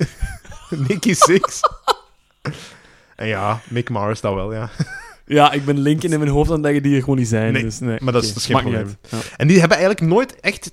Nicky 0.87 1.13
Six. 1.13 1.59
en 3.15 3.27
ja, 3.27 3.61
Mick 3.69 3.89
Mars 3.89 4.21
dat 4.21 4.33
wel, 4.33 4.53
ja. 4.53 4.69
Ja, 5.25 5.51
ik 5.51 5.65
ben 5.65 5.79
linken 5.79 6.11
in 6.11 6.19
mijn 6.19 6.31
hoofd 6.31 6.49
aan 6.49 6.55
het 6.55 6.63
leggen 6.65 6.83
die 6.83 6.95
er 6.95 6.99
gewoon 7.01 7.17
niet 7.17 7.27
zijn. 7.27 7.53
Nee, 7.53 7.63
dus, 7.63 7.79
nee. 7.79 7.97
maar 8.01 8.13
dat 8.13 8.23
is- 8.23 8.29
Oké, 8.29 8.39
dat 8.39 8.47
is 8.49 8.55
geen 8.55 8.61
probleem. 8.71 8.97
Ja. 9.09 9.17
En 9.37 9.47
die 9.47 9.59
hebben 9.59 9.77
eigenlijk 9.77 10.07
nooit 10.13 10.39
echt 10.39 10.71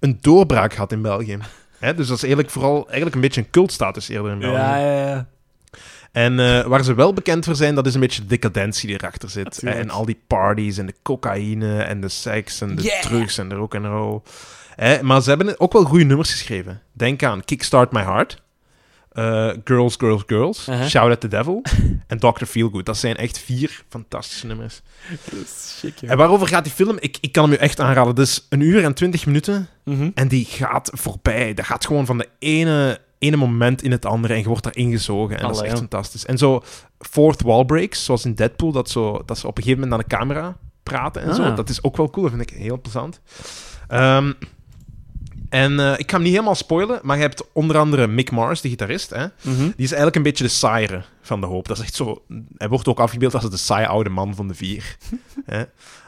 een 0.00 0.18
doorbraak 0.20 0.72
gehad 0.72 0.92
in 0.92 1.02
België. 1.02 1.38
Hè, 1.78 1.94
dus 1.94 2.06
dat 2.06 2.16
is 2.16 2.22
eigenlijk 2.22 2.52
vooral 2.52 2.84
eigenlijk 2.84 3.14
een 3.14 3.20
beetje 3.20 3.40
een 3.40 3.50
cultstatus 3.50 4.08
eerder 4.08 4.32
in 4.32 4.38
België. 4.38 4.56
Ja, 4.56 4.76
ja, 4.76 5.08
ja. 5.08 5.26
En 6.12 6.40
eh, 6.40 6.66
waar 6.66 6.84
ze 6.84 6.94
wel 6.94 7.12
bekend 7.12 7.44
voor 7.44 7.54
zijn, 7.54 7.74
dat 7.74 7.86
is 7.86 7.94
een 7.94 8.00
beetje 8.00 8.22
de 8.22 8.26
decadentie 8.28 8.86
die 8.86 8.96
erachter 8.96 9.30
zit. 9.30 9.44
Natuurlijk. 9.44 9.76
En 9.76 9.90
al 9.90 10.04
die 10.04 10.20
parties 10.26 10.78
en 10.78 10.86
de 10.86 10.94
cocaïne 11.02 11.82
en 11.82 12.00
de 12.00 12.08
seks 12.08 12.60
en 12.60 12.76
de 12.76 12.82
Yeah. 12.82 13.00
drugs 13.00 13.38
en 13.38 13.48
de 13.48 13.54
rock 13.54 13.74
and 13.74 13.84
roll. 13.84 14.20
Maar 15.02 15.22
ze 15.22 15.28
hebben 15.28 15.60
ook 15.60 15.72
wel 15.72 15.84
goede 15.84 16.04
nummers 16.04 16.30
geschreven. 16.30 16.82
Denk 16.92 17.22
aan 17.22 17.44
Kickstart 17.44 17.92
My 17.92 18.02
Heart, 18.02 18.42
eh, 19.20 19.50
Girls, 19.64 19.94
Girls, 19.98 20.22
Girls. 20.26 20.68
Shout 20.88 21.10
at 21.10 21.20
the 21.20 21.28
Devil 21.28 21.62
en 22.06 22.18
Dr. 22.18 22.44
Feelgood. 22.44 22.86
Dat 22.86 22.96
zijn 22.96 23.16
echt 23.16 23.38
vier 23.38 23.82
fantastische 23.88 24.46
nummers. 24.46 24.80
Dat 25.08 25.40
is 25.44 25.78
chic. 25.80 26.02
En 26.02 26.16
waarover 26.16 26.46
gaat 26.46 26.64
die 26.64 26.72
film? 26.72 26.96
Ik, 27.00 27.18
ik 27.20 27.32
kan 27.32 27.44
hem 27.44 27.52
u 27.52 27.56
echt 27.56 27.80
aanraden. 27.80 28.24
Is 28.24 28.46
een 28.48 28.60
uur 28.60 28.84
en 28.84 28.94
twintig 28.94 29.26
minuten. 29.26 29.68
Mhm. 29.84 30.10
En 30.14 30.28
die 30.28 30.44
gaat 30.44 30.90
voorbij. 30.92 31.54
Dat 31.54 31.64
gaat 31.64 31.86
gewoon 31.86 32.06
van 32.06 32.18
de 32.18 32.28
ene, 32.38 33.00
ene 33.18 33.36
moment 33.36 33.82
in 33.82 33.90
het 33.90 34.04
andere 34.04 34.34
en 34.34 34.40
je 34.40 34.46
wordt 34.46 34.64
daarin 34.64 34.90
gezogen. 34.90 35.36
En 35.36 35.42
dat 35.42 35.54
is 35.54 35.62
echt 35.62 35.72
ja. 35.72 35.76
fantastisch. 35.76 36.26
En 36.26 36.38
zo 36.38 36.62
fourth 36.98 37.42
wall 37.42 37.64
breaks, 37.64 38.04
zoals 38.04 38.24
in 38.24 38.34
Deadpool, 38.34 38.72
dat, 38.72 38.90
zo, 38.90 39.22
dat 39.26 39.38
ze 39.38 39.46
op 39.46 39.56
een 39.56 39.62
gegeven 39.62 39.82
moment 39.82 40.08
naar 40.08 40.08
de 40.08 40.16
camera 40.16 40.56
praten 40.82 41.22
en 41.22 41.34
zo. 41.34 41.42
Ah. 41.42 41.56
Dat 41.56 41.68
is 41.68 41.82
ook 41.82 41.96
wel 41.96 42.10
cool, 42.10 42.24
dat 42.28 42.34
vind 42.36 42.50
ik 42.50 42.56
heel 42.56 42.80
plezant. 42.80 43.20
Ehm, 43.88 44.32
en 45.50 45.80
eh, 45.80 45.92
ik 45.96 46.10
ga 46.10 46.16
hem 46.16 46.22
niet 46.22 46.32
helemaal 46.32 46.54
spoilen, 46.54 47.00
maar 47.02 47.16
je 47.16 47.22
hebt 47.22 47.44
onder 47.52 47.78
andere 47.78 48.06
Mick 48.06 48.30
Mars, 48.30 48.60
de 48.60 48.68
gitarist. 48.68 49.10
Hè? 49.10 49.26
Mhm. 49.42 49.56
Die 49.56 49.72
is 49.76 49.88
eigenlijk 49.88 50.16
een 50.16 50.22
beetje 50.22 50.44
de 50.44 50.50
saaiere 50.50 51.02
van 51.22 51.40
de 51.40 51.46
hoop. 51.46 51.68
Dat 51.68 51.76
is 51.76 51.82
echt 51.82 51.94
zo... 51.94 52.22
Hij 52.56 52.68
wordt 52.68 52.88
ook 52.88 53.00
afgebeeld 53.00 53.34
als 53.34 53.50
de 53.50 53.56
saai 53.56 53.86
oude 53.86 54.10
man 54.10 54.34
van 54.34 54.48
de 54.48 54.54
vier. 54.54 54.96
hè? 55.44 55.64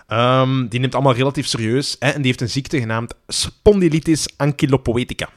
Ehm, 0.07 0.69
die 0.69 0.81
neemt 0.81 0.95
allemaal 0.95 1.15
relatief 1.15 1.47
serieus. 1.47 1.97
Hè? 1.99 2.09
En 2.09 2.17
die 2.17 2.27
heeft 2.27 2.41
een 2.41 2.51
ziekte 2.51 2.79
genaamd 2.79 3.15
spondylitis 3.27 4.29
ankylopoetica. 4.37 5.29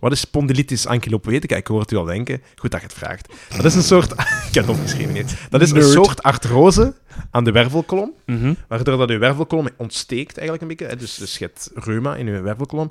Wat 0.00 0.12
is 0.12 0.20
spondylitis 0.20 0.86
ankylopoetica? 0.86 1.56
Ik 1.56 1.66
hoor 1.66 1.80
het 1.80 1.90
u 1.92 1.96
al 1.96 2.04
denken. 2.04 2.42
Goed 2.56 2.70
dat 2.70 2.80
je 2.80 2.86
het 2.86 2.96
vraagt. 2.96 3.28
Dat 3.56 3.64
is 3.64 3.74
een 3.74 3.82
soort... 3.82 4.12
ik 4.48 4.54
heb 4.54 4.66
het 4.66 4.68
opgeschreven 4.76 5.12
niet. 5.12 5.36
Dat 5.50 5.60
is 5.60 5.70
een 5.70 5.82
soort 5.82 6.22
artrose 6.22 6.94
aan 7.30 7.44
de 7.44 7.52
wervelkolom. 7.52 8.12
Mhm. 8.26 8.54
Waardoor 8.68 8.96
dat 8.98 9.08
je 9.08 9.18
wervelkolom 9.18 9.68
ontsteekt 9.76 10.36
eigenlijk 10.38 10.62
een 10.62 10.76
beetje. 10.76 10.86
Hè? 10.94 10.96
Dus, 11.00 11.14
dus 11.14 11.38
je 11.38 11.44
hebt 11.44 11.70
reuma 11.74 12.16
in 12.16 12.26
je 12.26 12.40
wervelkolom. 12.40 12.90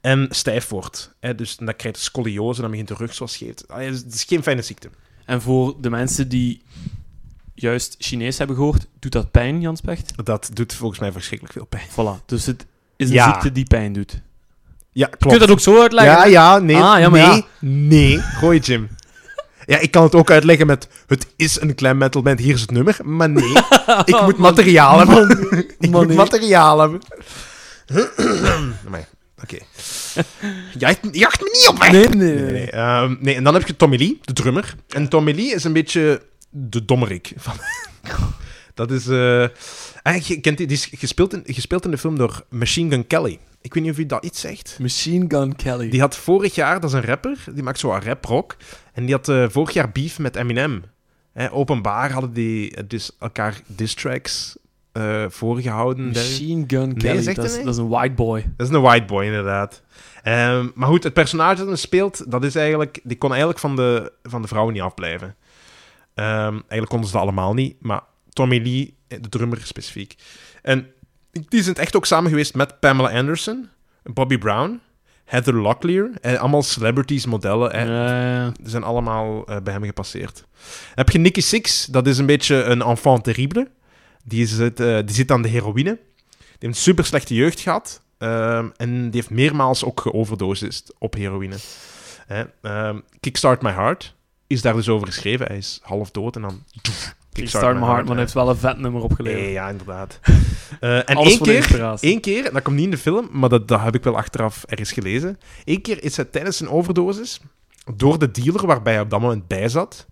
En 0.00 0.26
stijf 0.30 0.68
wordt. 0.68 1.14
Hè? 1.20 1.34
Dus 1.34 1.56
dan 1.56 1.76
krijg 1.76 1.96
je 1.96 2.02
scoliose, 2.02 2.60
dan 2.60 2.70
begint 2.70 2.88
de 2.88 2.94
rug 2.94 3.14
zo 3.14 3.26
scheef. 3.26 3.54
Allee, 3.66 3.90
Het 3.90 4.14
is 4.14 4.24
geen 4.24 4.42
fijne 4.42 4.62
ziekte. 4.62 4.88
En 5.24 5.42
voor 5.42 5.74
de 5.80 5.90
mensen 5.90 6.28
die 6.28 6.62
juist 7.54 7.94
Chinees 7.98 8.38
hebben 8.38 8.56
gehoord, 8.56 8.86
doet 8.98 9.12
dat 9.12 9.30
pijn, 9.30 9.60
Jans 9.60 9.80
Pecht? 9.80 10.12
Dat 10.24 10.50
doet 10.52 10.74
volgens 10.74 11.00
mij 11.00 11.12
verschrikkelijk 11.12 11.56
veel 11.56 11.66
pijn. 11.66 11.86
Voilà. 11.90 12.24
Dus 12.26 12.46
het 12.46 12.66
is 12.96 13.08
een 13.08 13.14
Ja. 13.14 13.32
ziekte 13.32 13.52
die 13.52 13.64
pijn 13.64 13.92
doet. 13.92 14.20
Ja, 14.92 15.06
Kun 15.06 15.18
klopt. 15.18 15.34
je 15.34 15.40
dat 15.40 15.50
ook 15.50 15.60
zo 15.60 15.80
uitleggen? 15.80 16.12
Ja, 16.12 16.24
ja, 16.24 16.58
nee. 16.58 16.76
Ah, 16.76 17.00
ja, 17.00 17.08
nee, 17.08 17.22
ja. 17.22 17.42
nee. 17.60 18.18
Gooi 18.20 18.58
Jim. 18.58 18.88
Ja, 19.66 19.78
ik 19.78 19.90
kan 19.90 20.02
het 20.02 20.14
ook 20.14 20.30
uitleggen 20.30 20.66
met... 20.66 20.88
Het 21.06 21.26
is 21.36 21.60
een 21.60 21.74
klein 21.74 21.98
metal 21.98 22.22
band, 22.22 22.38
hier 22.40 22.54
is 22.54 22.60
het 22.60 22.70
nummer. 22.70 22.96
Maar 23.04 23.30
nee, 23.30 23.52
ik 24.04 24.20
moet 24.22 24.38
materiaal 24.38 24.98
hebben. 24.98 25.30
ik 25.78 25.90
man, 25.90 25.90
moet 25.90 26.06
nee. 26.06 26.16
materiaal 26.16 26.78
hebben. 26.78 27.00
Oké. 29.42 29.58
Jacht, 30.78 30.98
jacht 31.12 31.40
me 31.40 31.50
niet 31.52 31.68
op 31.68 31.78
weg! 31.78 31.90
Nee, 31.90 32.08
nee, 32.08 32.34
nee. 32.34 32.52
Nee. 32.52 32.70
Ehm, 32.70 33.16
nee, 33.20 33.34
en 33.34 33.44
dan 33.44 33.54
heb 33.54 33.66
je 33.66 33.76
Tommy 33.76 33.96
Lee, 33.96 34.18
de 34.24 34.32
drummer. 34.32 34.74
En 34.88 35.08
Tommy 35.08 35.32
Lee 35.32 35.54
is 35.54 35.64
een 35.64 35.72
beetje 35.72 36.22
de 36.50 36.84
dommerik. 36.84 37.32
Van... 37.36 37.54
dat 38.74 38.90
is... 38.90 39.06
eh 39.08 39.44
ah, 40.14 40.22
je, 40.22 40.40
kent 40.40 40.58
die, 40.58 40.66
die 40.66 40.76
is 40.76 40.84
gespeeld 40.84 41.32
in, 41.32 41.54
gespeeld 41.54 41.84
in 41.84 41.90
de 41.90 41.98
film 41.98 42.18
door 42.18 42.44
Machine 42.48 42.90
Gun 42.90 43.06
Kelly. 43.06 43.38
Ik 43.60 43.74
weet 43.74 43.82
niet 43.82 43.92
of 43.92 43.98
u 43.98 44.06
dat 44.06 44.24
iets 44.24 44.40
zegt. 44.40 44.76
Machine 44.80 45.24
Gun 45.28 45.56
Kelly. 45.56 45.88
Die 45.88 46.00
had 46.00 46.16
vorig 46.16 46.54
jaar, 46.54 46.80
dat 46.80 46.90
is 46.90 46.96
een 46.96 47.04
rapper, 47.04 47.44
die 47.54 47.62
maakt 47.62 47.78
zo 47.78 47.98
rap-rock. 48.02 48.56
En 48.92 49.04
die 49.04 49.14
had 49.14 49.28
eh, 49.28 49.44
vorig 49.48 49.70
jaar 49.70 49.92
beef 49.92 50.18
met 50.18 50.36
Eminem. 50.36 50.84
Hè, 51.32 51.52
openbaar 51.52 52.12
hadden 52.12 52.32
die 52.32 52.74
eh, 52.74 52.84
dus 52.86 53.10
elkaar 53.18 53.60
diss 53.66 53.94
tracks 53.94 54.56
eh, 54.92 55.24
voorgehouden. 55.28 56.06
Machine 56.06 56.64
Gun 56.66 56.94
Kelly. 56.96 57.22
zegt 57.22 57.36
dat, 57.36 57.44
is, 57.44 57.56
dat 57.56 57.74
is 57.74 57.76
een 57.76 57.88
white 57.88 58.14
boy. 58.14 58.50
Dat 58.56 58.68
is 58.68 58.74
een 58.74 58.82
white 58.82 59.04
boy, 59.04 59.24
inderdaad. 59.24 59.82
Ehm, 60.22 60.68
maar 60.74 60.88
goed, 60.88 61.04
het 61.04 61.12
personage 61.12 61.56
dat 61.56 61.66
hij 61.66 61.76
speelt, 61.76 62.30
dat 62.30 62.44
is 62.44 62.54
eigenlijk, 62.54 63.00
die 63.02 63.18
kon 63.18 63.30
eigenlijk 63.30 63.58
van 63.60 63.76
de, 63.76 64.12
van 64.22 64.42
de 64.42 64.48
vrouwen 64.48 64.74
niet 64.74 64.82
afblijven. 64.82 65.36
Ehm, 66.14 66.52
eigenlijk 66.52 66.88
konden 66.88 67.06
ze 67.06 67.12
dat 67.12 67.22
allemaal 67.22 67.54
niet, 67.54 67.76
maar 67.80 68.02
Tommy 68.38 68.58
Lee, 68.62 68.94
eh, 69.08 69.18
de 69.20 69.28
drummer 69.28 69.60
specifiek. 69.62 70.14
En 70.62 70.86
die 71.48 71.62
zijn 71.62 71.76
echt 71.76 71.96
ook 71.96 72.06
samen 72.06 72.30
geweest 72.30 72.54
met 72.54 72.80
Pamela 72.80 73.10
Anderson, 73.10 73.68
Bobby 74.02 74.38
Brown, 74.38 74.80
Heather 75.24 75.54
Locklear, 75.54 76.10
eh, 76.20 76.40
allemaal 76.40 76.62
celebrities, 76.62 77.26
modellen. 77.26 77.72
eh, 77.72 77.86
Ja, 77.86 78.50
die 78.50 78.68
zijn 78.70 78.82
allemaal 78.82 79.46
eh, 79.46 79.56
bij 79.62 79.72
hem 79.72 79.84
gepasseerd. 79.84 80.34
Dan 80.36 80.44
heb 80.94 81.10
je 81.10 81.18
Nicky 81.18 81.40
Six, 81.40 81.86
dat 81.86 82.06
is 82.06 82.18
een 82.18 82.26
beetje 82.26 82.62
een 82.62 82.82
enfant 82.82 83.24
terrible. 83.24 83.70
Die 84.24 84.46
zit, 84.46 84.76
die 84.76 85.04
zit 85.10 85.30
aan 85.30 85.42
de 85.42 85.48
heroïne. 85.48 85.98
Die 86.38 86.46
heeft 86.48 86.62
een 86.62 86.74
super 86.74 87.04
slechte 87.04 87.34
jeugd 87.34 87.60
gehad. 87.60 88.00
ehm, 88.18 88.68
en 88.76 89.02
die 89.02 89.20
heeft 89.20 89.30
meermaals 89.30 89.84
ook 89.84 90.00
geoverdosist 90.00 90.94
op 90.98 91.14
heroïne. 91.14 91.56
Hè, 92.26 92.44
ehm, 92.62 92.98
Kickstart 93.20 93.62
My 93.62 93.70
Heart 93.70 94.14
is 94.46 94.62
daar 94.62 94.74
dus 94.74 94.88
over 94.88 95.06
geschreven. 95.06 95.46
Hij 95.46 95.56
is 95.56 95.80
half 95.82 96.10
dood 96.10 96.36
en 96.36 96.42
dan... 96.42 96.62
Ik 97.40 97.48
start 97.48 97.78
my 97.78 97.86
heart, 97.86 98.04
maar 98.04 98.12
hij 98.12 98.22
heeft 98.22 98.32
wel 98.32 98.48
een 98.48 98.56
vet 98.56 98.78
nummer 98.78 99.02
opgeleverd. 99.02 99.42
Nee, 99.42 99.52
ja, 99.52 99.68
inderdaad. 99.68 100.20
Eh, 100.80 100.96
en 100.96 101.16
één 101.16 101.40
keer, 101.40 101.94
één 102.00 102.20
keer, 102.20 102.52
dat 102.52 102.62
komt 102.62 102.76
niet 102.76 102.84
in 102.84 102.90
de 102.90 102.98
film, 102.98 103.28
maar 103.32 103.48
dat, 103.48 103.68
dat 103.68 103.80
heb 103.80 103.94
ik 103.94 104.04
wel 104.04 104.16
achteraf 104.16 104.64
ergens 104.64 104.92
gelezen. 104.92 105.38
Eén 105.64 105.80
keer 105.82 106.04
is 106.04 106.16
hij 106.16 106.24
tijdens 106.24 106.56
zijn 106.56 106.70
overdosis 106.70 107.40
door 107.94 108.18
de 108.18 108.30
dealer 108.30 108.66
waarbij 108.66 108.92
hij 108.92 109.02
op 109.02 109.10
dat 109.10 109.20
moment 109.20 109.46
bij 109.46 109.68
zat, 109.68 110.06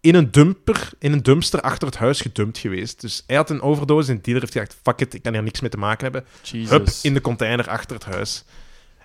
in 0.00 0.14
een 0.14 0.30
dumper, 0.30 0.90
in 0.98 1.12
een 1.12 1.22
dumpster 1.22 1.60
achter 1.60 1.88
het 1.88 1.96
huis 1.96 2.20
gedumpt 2.20 2.58
geweest. 2.58 3.00
Dus 3.00 3.24
hij 3.26 3.36
had 3.36 3.50
een 3.50 3.62
overdosis 3.62 4.08
en 4.08 4.14
de 4.14 4.20
dealer 4.20 4.40
heeft 4.40 4.52
gezegd, 4.52 4.76
fuck 4.82 5.00
it, 5.00 5.14
ik 5.14 5.22
kan 5.22 5.32
hier 5.32 5.42
niks 5.42 5.60
mee 5.60 5.70
te 5.70 5.76
maken 5.76 6.02
hebben. 6.02 6.24
Jesus. 6.42 6.70
Hup, 6.70 6.88
in 7.02 7.14
de 7.14 7.20
container 7.20 7.68
achter 7.68 7.96
het 7.96 8.04
huis. 8.04 8.44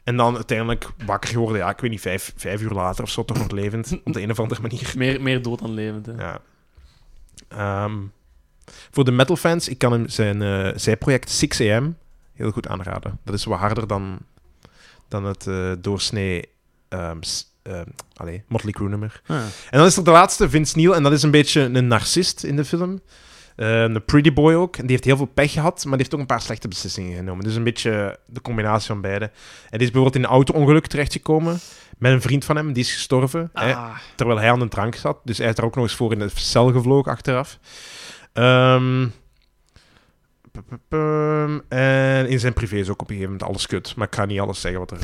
En 0.04 0.18
dan 0.18 0.36
uiteindelijk 0.36 0.90
wakker 1.06 1.30
geworden, 1.30 1.58
ja, 1.58 1.70
ik 1.70 1.80
weet 1.80 1.92
niet, 1.92 2.02
vijf, 2.02 2.34
vijf 2.36 2.62
uur 2.62 2.72
later 2.72 3.04
of 3.04 3.10
zo, 3.10 3.26
toch 3.26 3.38
nog 3.38 3.52
levend. 3.52 4.00
op 4.04 4.14
de 4.14 4.22
een 4.22 4.32
of 4.32 4.40
andere 4.40 4.62
manier. 4.62 4.94
Meer, 4.98 5.22
meer 5.22 5.42
dood 5.42 5.60
dan 5.60 5.74
levend, 5.74 6.06
hè. 6.06 6.12
Ja. 6.12 6.42
Ehm, 7.48 7.98
voor 8.92 9.06
de 9.06 9.12
metalfans, 9.12 9.68
ik 9.70 9.78
kan 9.78 9.92
hem 9.92 10.10
zijn 10.10 10.42
eh, 10.42 10.72
zijproject 10.76 11.46
6am 11.46 11.84
heel 12.34 12.52
goed 12.52 12.68
aanraden. 12.68 13.20
Dat 13.24 13.36
is 13.36 13.46
wat 13.46 13.60
harder 13.60 13.88
dan, 13.88 14.20
dan 15.08 15.24
het 15.26 15.48
eh, 15.48 15.72
doorsnee 15.80 16.54
allee, 18.14 18.44
Motley 18.48 18.72
Crue 18.72 18.90
nummer. 18.90 19.22
Ah. 19.26 19.38
En 19.70 19.78
dan 19.78 19.86
is 19.86 19.98
er 19.98 20.04
de 20.04 20.12
laatste, 20.12 20.50
Vince 20.50 20.78
Neil, 20.78 20.96
en 20.96 21.04
dat 21.04 21.12
is 21.12 21.24
een 21.24 21.32
beetje 21.32 21.62
een 21.62 21.88
narcist 21.88 22.44
in 22.44 22.56
de 22.56 22.66
film. 22.66 23.02
Eh, 23.56 23.82
een 23.82 24.06
pretty 24.06 24.34
boy 24.34 24.54
ook. 24.54 24.76
En 24.76 24.82
die 24.82 24.92
heeft 24.92 25.04
heel 25.04 25.18
veel 25.18 25.26
pech 25.26 25.52
gehad, 25.52 25.76
maar 25.84 25.92
die 25.94 26.02
heeft 26.02 26.14
ook 26.14 26.20
een 26.20 26.26
paar 26.26 26.42
slechte 26.42 26.68
beslissingen 26.68 27.16
genomen. 27.16 27.44
Dus 27.44 27.56
een 27.56 27.64
beetje 27.64 28.20
de 28.26 28.42
combinatie 28.42 28.88
van 28.88 29.02
beide. 29.02 29.26
En 29.26 29.78
die 29.78 29.88
is 29.88 29.92
bijvoorbeeld 29.92 30.16
in 30.16 30.24
een 30.24 30.30
auto-ongeluk 30.36 30.88
terechtgekomen 30.88 31.60
met 31.98 32.12
een 32.12 32.22
vriend 32.22 32.46
van 32.46 32.56
hem, 32.56 32.74
die 32.74 32.84
is 32.84 32.94
gestorven. 32.94 33.50
hè, 33.54 33.76
Ah. 33.76 33.96
terwijl 34.16 34.40
hij 34.40 34.52
aan 34.52 34.60
de 34.60 34.68
drank 34.68 34.96
zat. 34.96 35.18
Dus 35.24 35.38
hij 35.38 35.48
is 35.50 35.58
er 35.58 35.64
ook 35.66 35.76
nog 35.76 35.84
eens 35.84 35.96
voor 35.96 36.12
in 36.12 36.20
de 36.20 36.30
cel 36.36 36.72
gevlogen 36.72 37.12
achteraf. 37.12 37.60
Ehm, 38.34 39.08
en 41.70 42.28
in 42.30 42.40
zijn 42.40 42.54
privé 42.54 42.76
is 42.76 42.90
ook 42.90 43.02
op 43.02 43.10
een 43.10 43.16
gegeven 43.16 43.32
moment 43.32 43.50
alles 43.50 43.68
kut. 43.68 43.96
Maar 43.96 44.08
ik 44.08 44.16
ga 44.16 44.26
niet 44.26 44.40
alles 44.40 44.62
zeggen 44.62 44.80
wat 44.80 44.92
er... 44.92 44.98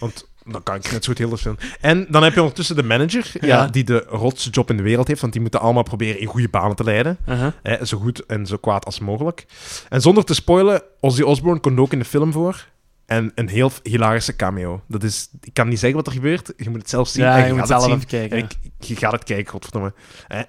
want 0.00 0.28
dan 0.46 0.62
kan 0.62 0.74
ik 0.74 0.92
net 0.92 1.04
zo 1.04 1.12
goed 1.12 1.18
heel 1.18 1.36
film... 1.36 1.56
En 1.80 2.06
dan 2.08 2.22
heb 2.22 2.34
je 2.34 2.40
ondertussen 2.40 2.76
de 2.76 2.82
manager, 2.82 3.32
ja. 3.40 3.46
Ja. 3.46 3.66
die 3.66 3.84
de 3.84 4.04
rotste 4.08 4.50
job 4.50 4.70
in 4.70 4.76
de 4.76 4.82
wereld 4.82 5.08
heeft. 5.08 5.20
Want 5.20 5.32
die 5.32 5.42
moeten 5.42 5.60
allemaal 5.60 5.82
proberen 5.82 6.20
in 6.20 6.26
goede 6.26 6.48
banen 6.48 6.76
te 6.76 6.84
leiden. 6.84 7.18
Uh-huh. 7.28 7.52
Hè, 7.62 7.84
zo 7.84 7.98
goed 7.98 8.26
en 8.26 8.46
zo 8.46 8.56
kwaad 8.56 8.84
als 8.84 8.98
mogelijk. 8.98 9.46
En 9.88 10.00
zonder 10.00 10.24
te 10.24 10.34
spoilen, 10.34 10.82
Ozzy 11.00 11.22
Osbourne 11.22 11.60
komt 11.60 11.78
ook 11.78 11.92
in 11.92 11.98
de 11.98 12.04
film 12.04 12.32
voor. 12.32 12.66
En 13.06 13.32
een 13.34 13.48
heel 13.48 13.70
hilarische 13.82 14.36
cameo. 14.36 14.82
Dat 14.88 15.02
is, 15.02 15.28
ik 15.40 15.54
kan 15.54 15.68
niet 15.68 15.78
zeggen 15.78 15.98
wat 15.98 16.06
er 16.06 16.12
gebeurt. 16.12 16.52
Je 16.56 16.70
moet 16.70 16.80
het 16.80 16.90
zelf 16.90 17.08
zien. 17.08 17.24
Ja, 17.24 17.36
je 17.36 17.50
moet 17.50 17.58
het 17.58 17.68
zelf 17.68 17.82
zien. 17.82 17.94
even 17.94 18.06
kijken. 18.06 18.38
Ik, 18.38 18.52
je 18.78 18.96
gaat 18.96 19.12
het 19.12 19.24
kijken, 19.24 19.52
godverdomme. 19.52 19.92
Hè. 20.26 20.42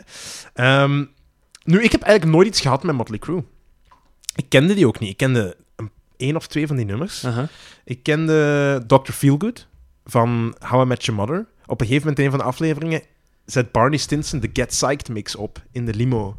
Ehm, 0.54 1.06
nu, 1.64 1.84
ik 1.84 1.92
heb 1.92 2.02
eigenlijk 2.02 2.36
nooit 2.36 2.48
iets 2.48 2.62
gehad 2.62 2.84
met 2.84 2.96
Motley 2.96 3.20
Crue. 3.20 3.44
Ik 4.36 4.46
kende 4.50 4.74
die 4.74 4.88
ook 4.88 5.00
niet. 5.00 5.10
Ik 5.10 5.18
kende 5.18 5.58
één 6.18 6.36
of 6.36 6.48
twee 6.48 6.68
van 6.68 6.76
die 6.76 6.86
nummers. 6.86 7.24
Uh-huh. 7.24 7.48
Ik 7.84 8.04
kende 8.04 8.84
Dr. 8.88 9.12
Feelgood 9.12 9.68
van 10.08 10.56
How 10.60 10.84
I 10.84 10.86
Met 10.86 11.06
Your 11.06 11.20
Mother. 11.20 11.46
Op 11.66 11.82
een 11.82 11.88
gegeven 11.88 12.08
moment 12.08 12.20
in 12.20 12.26
een 12.26 12.32
van 12.32 12.40
de 12.40 12.46
afleveringen 12.46 13.02
zet 13.46 13.72
Barney 13.72 13.98
Stinson 13.98 14.40
de 14.40 14.50
Get 14.54 14.68
Psyched 14.68 15.10
mix 15.10 15.36
op 15.36 15.62
in 15.72 15.86
de 15.86 15.94
limo. 15.94 16.38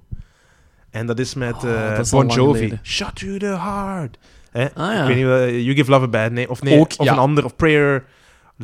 En 0.91 1.07
dat 1.07 1.19
is 1.19 1.35
met 1.35 1.55
Oh, 1.55 1.71
eh, 1.71 1.97
dat 1.97 2.05
is 2.05 2.11
Bon 2.11 2.27
Jovi. 2.27 2.79
Shut 2.83 3.15
to 3.15 3.37
the 3.37 3.47
heart. 3.47 4.19
Hè? 4.51 4.75
Ah, 4.75 4.93
ja. 4.93 5.01
Ik 5.01 5.07
weet 5.07 5.17
niet, 5.17 5.27
eh, 5.27 5.65
You 5.65 5.75
Give 5.75 5.91
Love 5.91 6.05
a 6.05 6.09
Bad 6.09 6.33
Name. 6.33 6.49
Of 6.49 6.63
nee, 6.63 6.79
Ook, 6.79 6.93
of 6.97 7.05
ja. 7.05 7.13
een 7.13 7.19
ander. 7.19 7.45
Of 7.45 7.57
Prayer. 7.57 8.05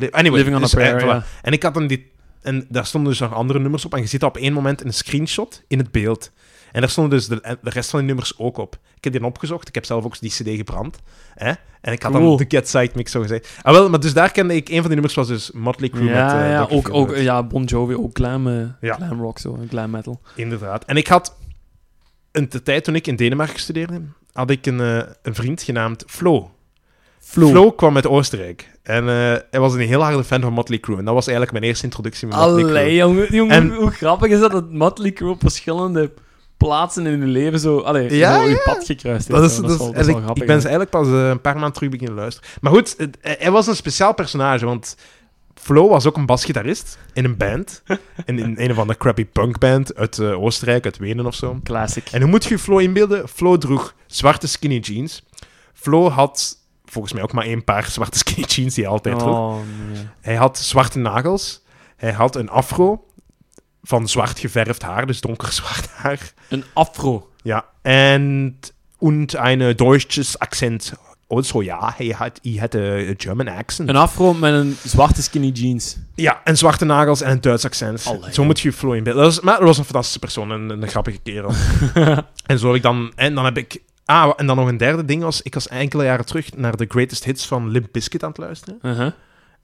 Anyway. 0.09 0.37
Living 0.37 0.55
on 0.55 0.61
dus, 0.61 0.73
a 0.73 0.77
Prayer, 0.77 0.95
eh, 0.95 1.03
voilà. 1.03 1.07
ja. 1.07 1.23
En 1.41 1.53
ik 1.53 1.63
had 1.63 1.73
dan 1.73 1.87
die... 1.87 2.13
En 2.41 2.65
daar 2.69 2.85
stonden 2.85 3.09
dus 3.09 3.19
nog 3.19 3.33
andere 3.33 3.59
nummers 3.59 3.85
op. 3.85 3.93
En 3.93 4.01
je 4.01 4.07
ziet 4.07 4.23
op 4.23 4.37
één 4.37 4.53
moment 4.53 4.85
een 4.85 4.93
screenshot 4.93 5.63
in 5.67 5.77
het 5.77 5.91
beeld. 5.91 6.31
En 6.75 6.81
daar 6.81 6.89
stonden 6.89 7.17
dus 7.17 7.27
de, 7.27 7.57
de 7.61 7.69
rest 7.69 7.89
van 7.89 7.99
die 7.99 8.07
nummers 8.07 8.37
ook 8.39 8.57
op. 8.57 8.77
Ik 8.97 9.03
heb 9.03 9.13
die 9.13 9.25
opgezocht. 9.25 9.67
Ik 9.67 9.75
heb 9.75 9.85
zelf 9.85 10.05
ook 10.05 10.19
die 10.19 10.29
cd 10.29 10.49
gebrand. 10.49 10.97
Hè? 11.33 11.51
En 11.81 11.93
ik 11.93 12.03
had 12.03 12.11
dan 12.11 12.21
Cool. 12.21 12.37
de 12.37 12.45
Get 12.47 12.69
Side 12.69 12.91
mix 12.95 13.11
zo 13.11 13.21
gezegd. 13.21 13.57
Ah, 13.61 13.73
wel, 13.73 13.89
maar 13.89 13.99
dus 13.99 14.13
daar 14.13 14.31
kende 14.31 14.55
ik... 14.55 14.67
Een 14.69 14.73
van 14.75 14.83
die 14.83 14.91
nummers 14.93 15.13
was 15.13 15.27
dus 15.27 15.51
Motley 15.51 15.89
Crue 15.89 16.03
Ja, 16.09 16.25
met... 16.33 16.43
eh, 16.43 16.49
ja, 16.49 16.67
ook, 16.69 16.89
ook 16.93 17.15
ja, 17.15 17.43
Bon 17.43 17.63
Jovi, 17.63 17.95
ook 17.95 18.17
glam, 18.17 18.47
eh, 18.47 18.63
Ja. 18.81 18.93
glam 18.95 19.21
rock, 19.21 19.39
zo, 19.39 19.57
glam 19.69 19.89
metal. 19.89 20.21
Inderdaad. 20.35 20.85
En 20.85 20.97
ik 20.97 21.07
had... 21.07 21.35
De 22.31 22.63
tijd 22.63 22.83
toen 22.83 22.95
ik 22.95 23.07
in 23.07 23.15
Denemarken 23.15 23.59
studeerde, 23.59 24.01
had 24.33 24.49
ik 24.49 24.65
een, 24.65 24.79
eh, 24.81 25.01
een 25.21 25.35
vriend 25.35 25.61
genaamd 25.61 26.03
Flo. 26.07 26.51
Flo. 27.19 27.71
kwam 27.71 27.95
uit 27.95 28.07
Oostenrijk. 28.07 28.71
En 28.83 29.05
hij 29.05 29.59
was 29.59 29.73
een 29.73 29.79
heel 29.79 30.01
harde 30.03 30.23
fan 30.23 30.41
van 30.41 30.53
Motley 30.53 30.79
Crue. 30.79 30.97
En 30.97 31.05
dat 31.05 31.13
was 31.13 31.27
eigenlijk 31.27 31.57
mijn 31.57 31.69
eerste 31.71 31.85
introductie 31.85 32.27
met 32.27 32.37
Motley 32.37 32.63
Crue. 32.63 32.69
Allee, 32.77 32.95
jongen, 32.95 33.27
jongen 33.33 33.55
En- 33.55 33.73
hoe 33.73 33.91
grappig 33.91 34.29
is 34.31 34.39
dat 34.39 34.51
dat 34.51 34.71
Motley 34.71 35.11
Crue 35.13 35.29
op 35.29 35.39
verschillende 35.41 36.11
plaatsen 36.57 37.05
in 37.05 37.19
je 37.19 37.25
leven 37.25 37.59
zo, 37.59 37.79
allee, 37.79 38.15
Ja, 38.15 38.35
zo 38.35 38.41
je 38.43 38.49
ja. 38.49 38.61
pad 38.65 38.85
gekruist 38.85 39.27
heeft. 39.27 39.39
Dat 39.41 39.51
is, 39.51 39.57
dat 39.57 39.69
is, 39.71 39.77
wel, 39.77 39.87
ik, 39.89 40.03
grappig. 40.23 40.41
ik 40.41 40.47
ben 40.47 40.61
ze 40.61 40.67
eigenlijk 40.67 40.89
pas 40.89 41.07
eh, 41.07 41.29
een 41.29 41.41
paar 41.41 41.53
maanden 41.53 41.73
terug 41.73 41.89
beginnen 41.89 42.15
luisteren. 42.15 42.49
Maar 42.61 42.71
goed, 42.71 42.95
het- 42.97 43.17
hij 43.21 43.51
was 43.51 43.67
een 43.67 43.75
speciaal 43.75 44.13
personage, 44.13 44.65
want 44.65 44.95
Flo 45.53 45.87
was 45.89 46.05
ook 46.05 46.17
een 46.17 46.25
basgitarist 46.25 46.97
in 47.13 47.25
een 47.25 47.37
band. 47.37 47.83
in, 48.25 48.39
in 48.39 48.53
een 48.57 48.71
of 48.71 48.77
andere 48.77 48.99
crappy 48.99 49.25
punkband 49.25 49.95
uit 49.95 50.19
eh, 50.19 50.41
Oostenrijk, 50.43 50.85
uit 50.85 50.97
Wenen 50.97 51.25
of 51.25 51.35
zo. 51.35 51.59
Classic. 51.63 52.07
En 52.11 52.21
hoe 52.21 52.29
moet 52.29 52.43
je 52.43 52.49
je 52.49 52.59
Flo 52.59 52.77
inbeelden? 52.77 53.27
Flo 53.27 53.57
droeg 53.57 53.93
zwarte 54.07 54.47
skinny 54.47 54.77
jeans. 54.79 55.23
Flo 55.73 56.09
had 56.09 56.57
volgens 56.85 57.13
mij 57.13 57.23
ook 57.23 57.31
maar 57.33 57.45
één 57.45 57.63
paar 57.63 57.85
zwarte 57.89 58.17
skinny 58.17 58.45
jeans 58.47 58.73
die 58.73 58.83
hij 58.83 58.93
altijd 58.93 59.19
droeg. 59.19 59.35
Oh, 59.37 59.55
nee. 59.91 60.03
Hij 60.21 60.35
had 60.35 60.57
zwarte 60.57 60.99
nagels. 60.99 61.63
Hij 61.95 62.11
had 62.11 62.35
een 62.35 62.49
afro 62.49 63.05
van 63.85 64.07
zwart 64.07 64.39
geverfd 64.39 64.81
haar, 64.81 65.05
dus 65.05 65.21
donker 65.21 65.51
zwart 65.51 65.89
haar. 65.89 66.31
Een 66.49 66.63
afro. 66.73 67.29
Ja, 67.41 67.65
en 67.81 68.59
und 68.97 69.33
een 69.33 69.75
deutsches 69.75 70.39
Akzent. 70.39 70.93
Also 71.27 71.61
ja, 71.61 71.93
hij 71.97 72.07
had, 72.17 72.39
hij 72.41 72.55
had 72.59 72.73
een 72.73 73.13
German 73.17 73.47
accent. 73.47 73.89
Een 73.89 73.95
afro 73.95 74.33
met 74.33 74.53
een 74.53 74.77
zwarte 74.83 75.21
skinny 75.21 75.49
jeans. 75.49 75.97
Ja, 76.15 76.41
en 76.43 76.57
zwarte 76.57 76.85
nagels 76.85 77.21
en 77.21 77.31
een 77.31 77.41
Duits 77.41 77.65
accent. 77.65 78.05
Allee. 78.05 78.33
Zo 78.33 78.43
moet 78.43 78.59
je 78.59 78.71
inbeelden. 78.81 79.15
Dat 79.15 79.31
is, 79.31 79.39
maar 79.39 79.57
dat 79.57 79.67
was 79.67 79.77
een 79.77 79.83
fantastische 79.83 80.19
persoon 80.19 80.51
en 80.51 80.69
een, 80.69 80.87
grappige 80.87 81.17
kerel. 81.17 81.51
en 82.45 82.59
zo 82.59 82.67
heb 82.67 82.75
ik 82.75 82.81
dan... 82.81 83.11
En 83.15 83.35
dan 83.35 83.45
heb 83.45 83.57
ik... 83.57 83.81
Ah, 84.05 84.33
en 84.35 84.47
dan 84.47 84.55
nog 84.55 84.67
een 84.67 84.77
derde 84.77 85.05
ding 85.05 85.23
was... 85.23 85.41
Ik 85.41 85.53
was 85.53 85.67
enkele 85.67 86.03
jaren 86.03 86.25
terug 86.25 86.55
naar 86.55 86.77
de 86.77 86.85
greatest 86.87 87.23
hits 87.23 87.45
van 87.45 87.69
Limp 87.69 87.87
Bizkit 87.91 88.23
aan 88.23 88.29
het 88.29 88.37
luisteren. 88.37 88.79
Uh-huh. 88.81 89.11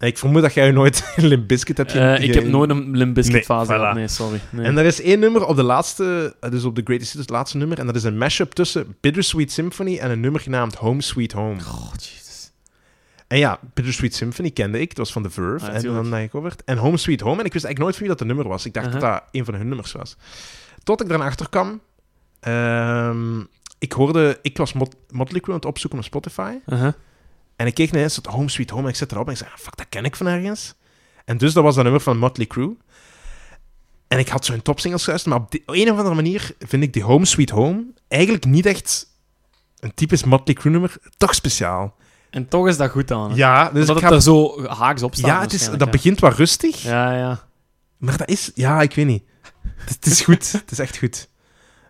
Ik 0.07 0.17
vermoed 0.17 0.41
dat 0.41 0.53
jij 0.53 0.71
nooit 0.71 1.13
Limp 1.15 1.47
Bizkit 1.47 1.77
hebt 1.77 1.91
ge- 1.91 2.17
ik 2.19 2.33
heb 2.33 2.45
nooit 2.45 2.69
een 2.69 2.97
Limp 2.97 3.13
Bizkit 3.13 3.45
fase 3.45 3.71
voilà. 3.71 3.75
gehad. 3.75 3.93
Nee, 3.95 4.07
sorry. 4.07 4.39
Nee. 4.49 4.65
En 4.65 4.77
er 4.77 4.85
is 4.85 5.01
één 5.01 5.19
nummer 5.19 5.45
op 5.45 5.55
de 5.55 5.63
laatste, 5.63 6.35
eh, 6.39 6.51
dus 6.51 6.63
op 6.63 6.75
de 6.75 6.81
Greatest 6.83 7.11
Hits, 7.11 7.21
het 7.21 7.29
laatste 7.35 7.57
nummer, 7.57 7.79
en 7.79 7.85
dat 7.85 7.95
is 7.95 8.03
een 8.03 8.17
mashup 8.17 8.51
tussen 8.53 8.95
Bittersweet 9.01 9.51
Symphony 9.51 9.97
en 9.97 10.11
een 10.11 10.19
nummer 10.19 10.41
genaamd 10.41 10.75
Home 10.75 11.01
Sweet 11.01 11.31
Home. 11.31 11.55
Oh, 11.61 11.91
jezus. 11.93 12.51
En 13.27 13.37
ja, 13.37 13.59
Bittersweet 13.73 14.15
Symphony 14.15 14.49
kende 14.51 14.79
ik, 14.79 14.87
dat 14.89 14.97
was 14.97 15.11
van 15.11 15.23
The 15.23 15.29
Verve, 15.29 15.65
Ah, 15.71 15.75
en 15.75 15.81
dan 15.83 16.05
gecoverd. 16.21 16.63
En 16.63 16.77
Home 16.77 16.97
Sweet 16.97 17.21
Home, 17.21 17.39
en 17.39 17.45
ik 17.45 17.53
wist 17.53 17.65
eigenlijk 17.65 17.79
nooit 17.79 17.93
van 17.95 17.99
wie 18.07 18.09
dat 18.09 18.19
de 18.19 18.25
nummer 18.25 18.47
was. 18.47 18.65
Ik 18.65 18.73
dacht 18.73 18.85
Uh-huh. 18.85 19.01
dat 19.01 19.11
dat 19.11 19.23
een 19.31 19.45
van 19.45 19.53
hun 19.53 19.67
nummers 19.67 19.91
was. 19.91 20.15
Tot 20.83 21.01
ik 21.01 21.09
daarachter 21.09 21.49
kwam, 21.49 21.81
ehm, 22.39 23.39
ik 23.79 23.91
hoorde, 23.91 24.39
ik 24.41 24.57
was 24.57 24.73
Mot 24.73 24.95
Motley 25.09 25.39
Crue 25.39 25.53
aan 25.53 25.59
het 25.59 25.69
opzoeken 25.69 25.99
op 25.99 26.05
Spotify, 26.05 26.53
Uh-huh. 26.67 26.93
En 27.61 27.67
ik 27.67 27.73
keek 27.73 27.91
naar 27.91 28.01
eens, 28.01 28.19
Home 28.29 28.49
Sweet 28.49 28.69
Home, 28.69 28.83
en 28.83 28.89
ik 28.89 28.95
zet 28.95 29.11
erop 29.11 29.25
en 29.25 29.31
ik 29.31 29.37
zei, 29.37 29.49
ah, 29.53 29.57
fuck, 29.59 29.77
dat 29.77 29.85
ken 29.89 30.05
ik 30.05 30.15
van 30.15 30.27
ergens. 30.27 30.73
En 31.25 31.37
dus 31.37 31.53
dat 31.53 31.63
was 31.63 31.75
dat 31.75 31.83
nummer 31.83 32.01
van 32.01 32.17
Motley 32.17 32.47
Crue. 32.47 32.77
En 34.07 34.19
ik 34.19 34.27
had 34.27 34.45
zo'n 34.45 34.61
topsingles 34.61 35.03
geluisterd, 35.03 35.33
maar 35.35 35.43
op, 35.43 35.51
die- 35.51 35.61
op 35.65 35.75
een 35.75 35.91
of 35.91 35.97
andere 35.97 36.15
manier 36.15 36.51
vind 36.59 36.83
ik 36.83 36.93
die 36.93 37.03
Home 37.03 37.25
Sweet 37.25 37.49
Home 37.49 37.85
eigenlijk 38.07 38.45
niet 38.45 38.65
echt 38.65 39.07
een 39.79 39.93
typisch 39.93 40.23
Motley 40.23 40.55
Crue 40.55 40.71
nummer, 40.71 40.95
toch 41.17 41.35
speciaal. 41.35 41.95
En 42.29 42.47
toch 42.47 42.67
is 42.67 42.77
dat 42.77 42.89
goed 42.91 43.11
aan. 43.11 43.29
hè? 43.29 43.35
Ja, 43.35 43.63
dus 43.69 43.81
Omdat 43.89 43.95
ik 43.95 44.01
het 44.01 44.11
ga... 44.11 44.15
er 44.15 44.21
zo 44.21 44.65
haaks 44.67 45.03
op 45.03 45.15
staat. 45.15 45.27
Ja, 45.29 45.41
het 45.41 45.53
is, 45.53 45.69
dat 45.69 45.79
ja. 45.79 45.89
begint 45.89 46.19
wat 46.19 46.35
rustig, 46.35 46.81
Ja, 46.81 47.13
ja. 47.17 47.47
maar 47.97 48.17
dat 48.17 48.29
is... 48.29 48.51
Ja, 48.55 48.81
ik 48.81 48.95
weet 48.95 49.05
niet. 49.05 49.23
Het, 49.77 50.05
is- 50.05 50.17
het 50.17 50.23
goed. 50.25 50.51
het 50.61 50.71
is 50.71 50.79
echt 50.79 50.97
goed. 50.97 51.29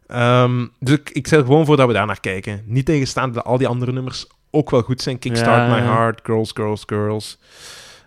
Ehm, 0.08 0.68
dus 0.80 0.98
ik, 0.98 1.10
ik 1.10 1.28
stel 1.28 1.42
gewoon 1.42 1.66
voor 1.66 1.78
dat 1.78 1.88
we 1.88 1.94
daar 1.94 2.06
naar 2.06 2.20
kijken. 2.20 2.64
Niet 2.66 2.86
tegenstaan 2.86 3.32
dat 3.32 3.44
al 3.46 3.58
die 3.58 3.68
andere 3.68 3.92
nummers 3.92 4.28
ook 4.52 4.70
wel 4.70 4.82
goed 4.82 5.02
zijn. 5.02 5.20
Kickstart 5.20 5.70
Ja, 5.70 5.76
My. 5.76 5.82
Heart, 5.82 6.20
Girls, 6.24 6.52
Girls, 6.54 6.84
Girls. 6.86 7.40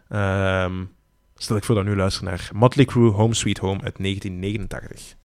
Ehm, 0.08 0.84
stel 1.34 1.56
ik 1.56 1.64
voor 1.64 1.74
dat 1.74 1.84
nu 1.84 1.96
luisteren 1.96 2.28
naar 2.28 2.48
Motley 2.52 2.84
Crue 2.84 3.10
Home 3.10 3.34
Sweet 3.34 3.58
Home 3.58 3.82
uit 3.82 3.98
1989. 3.98 5.16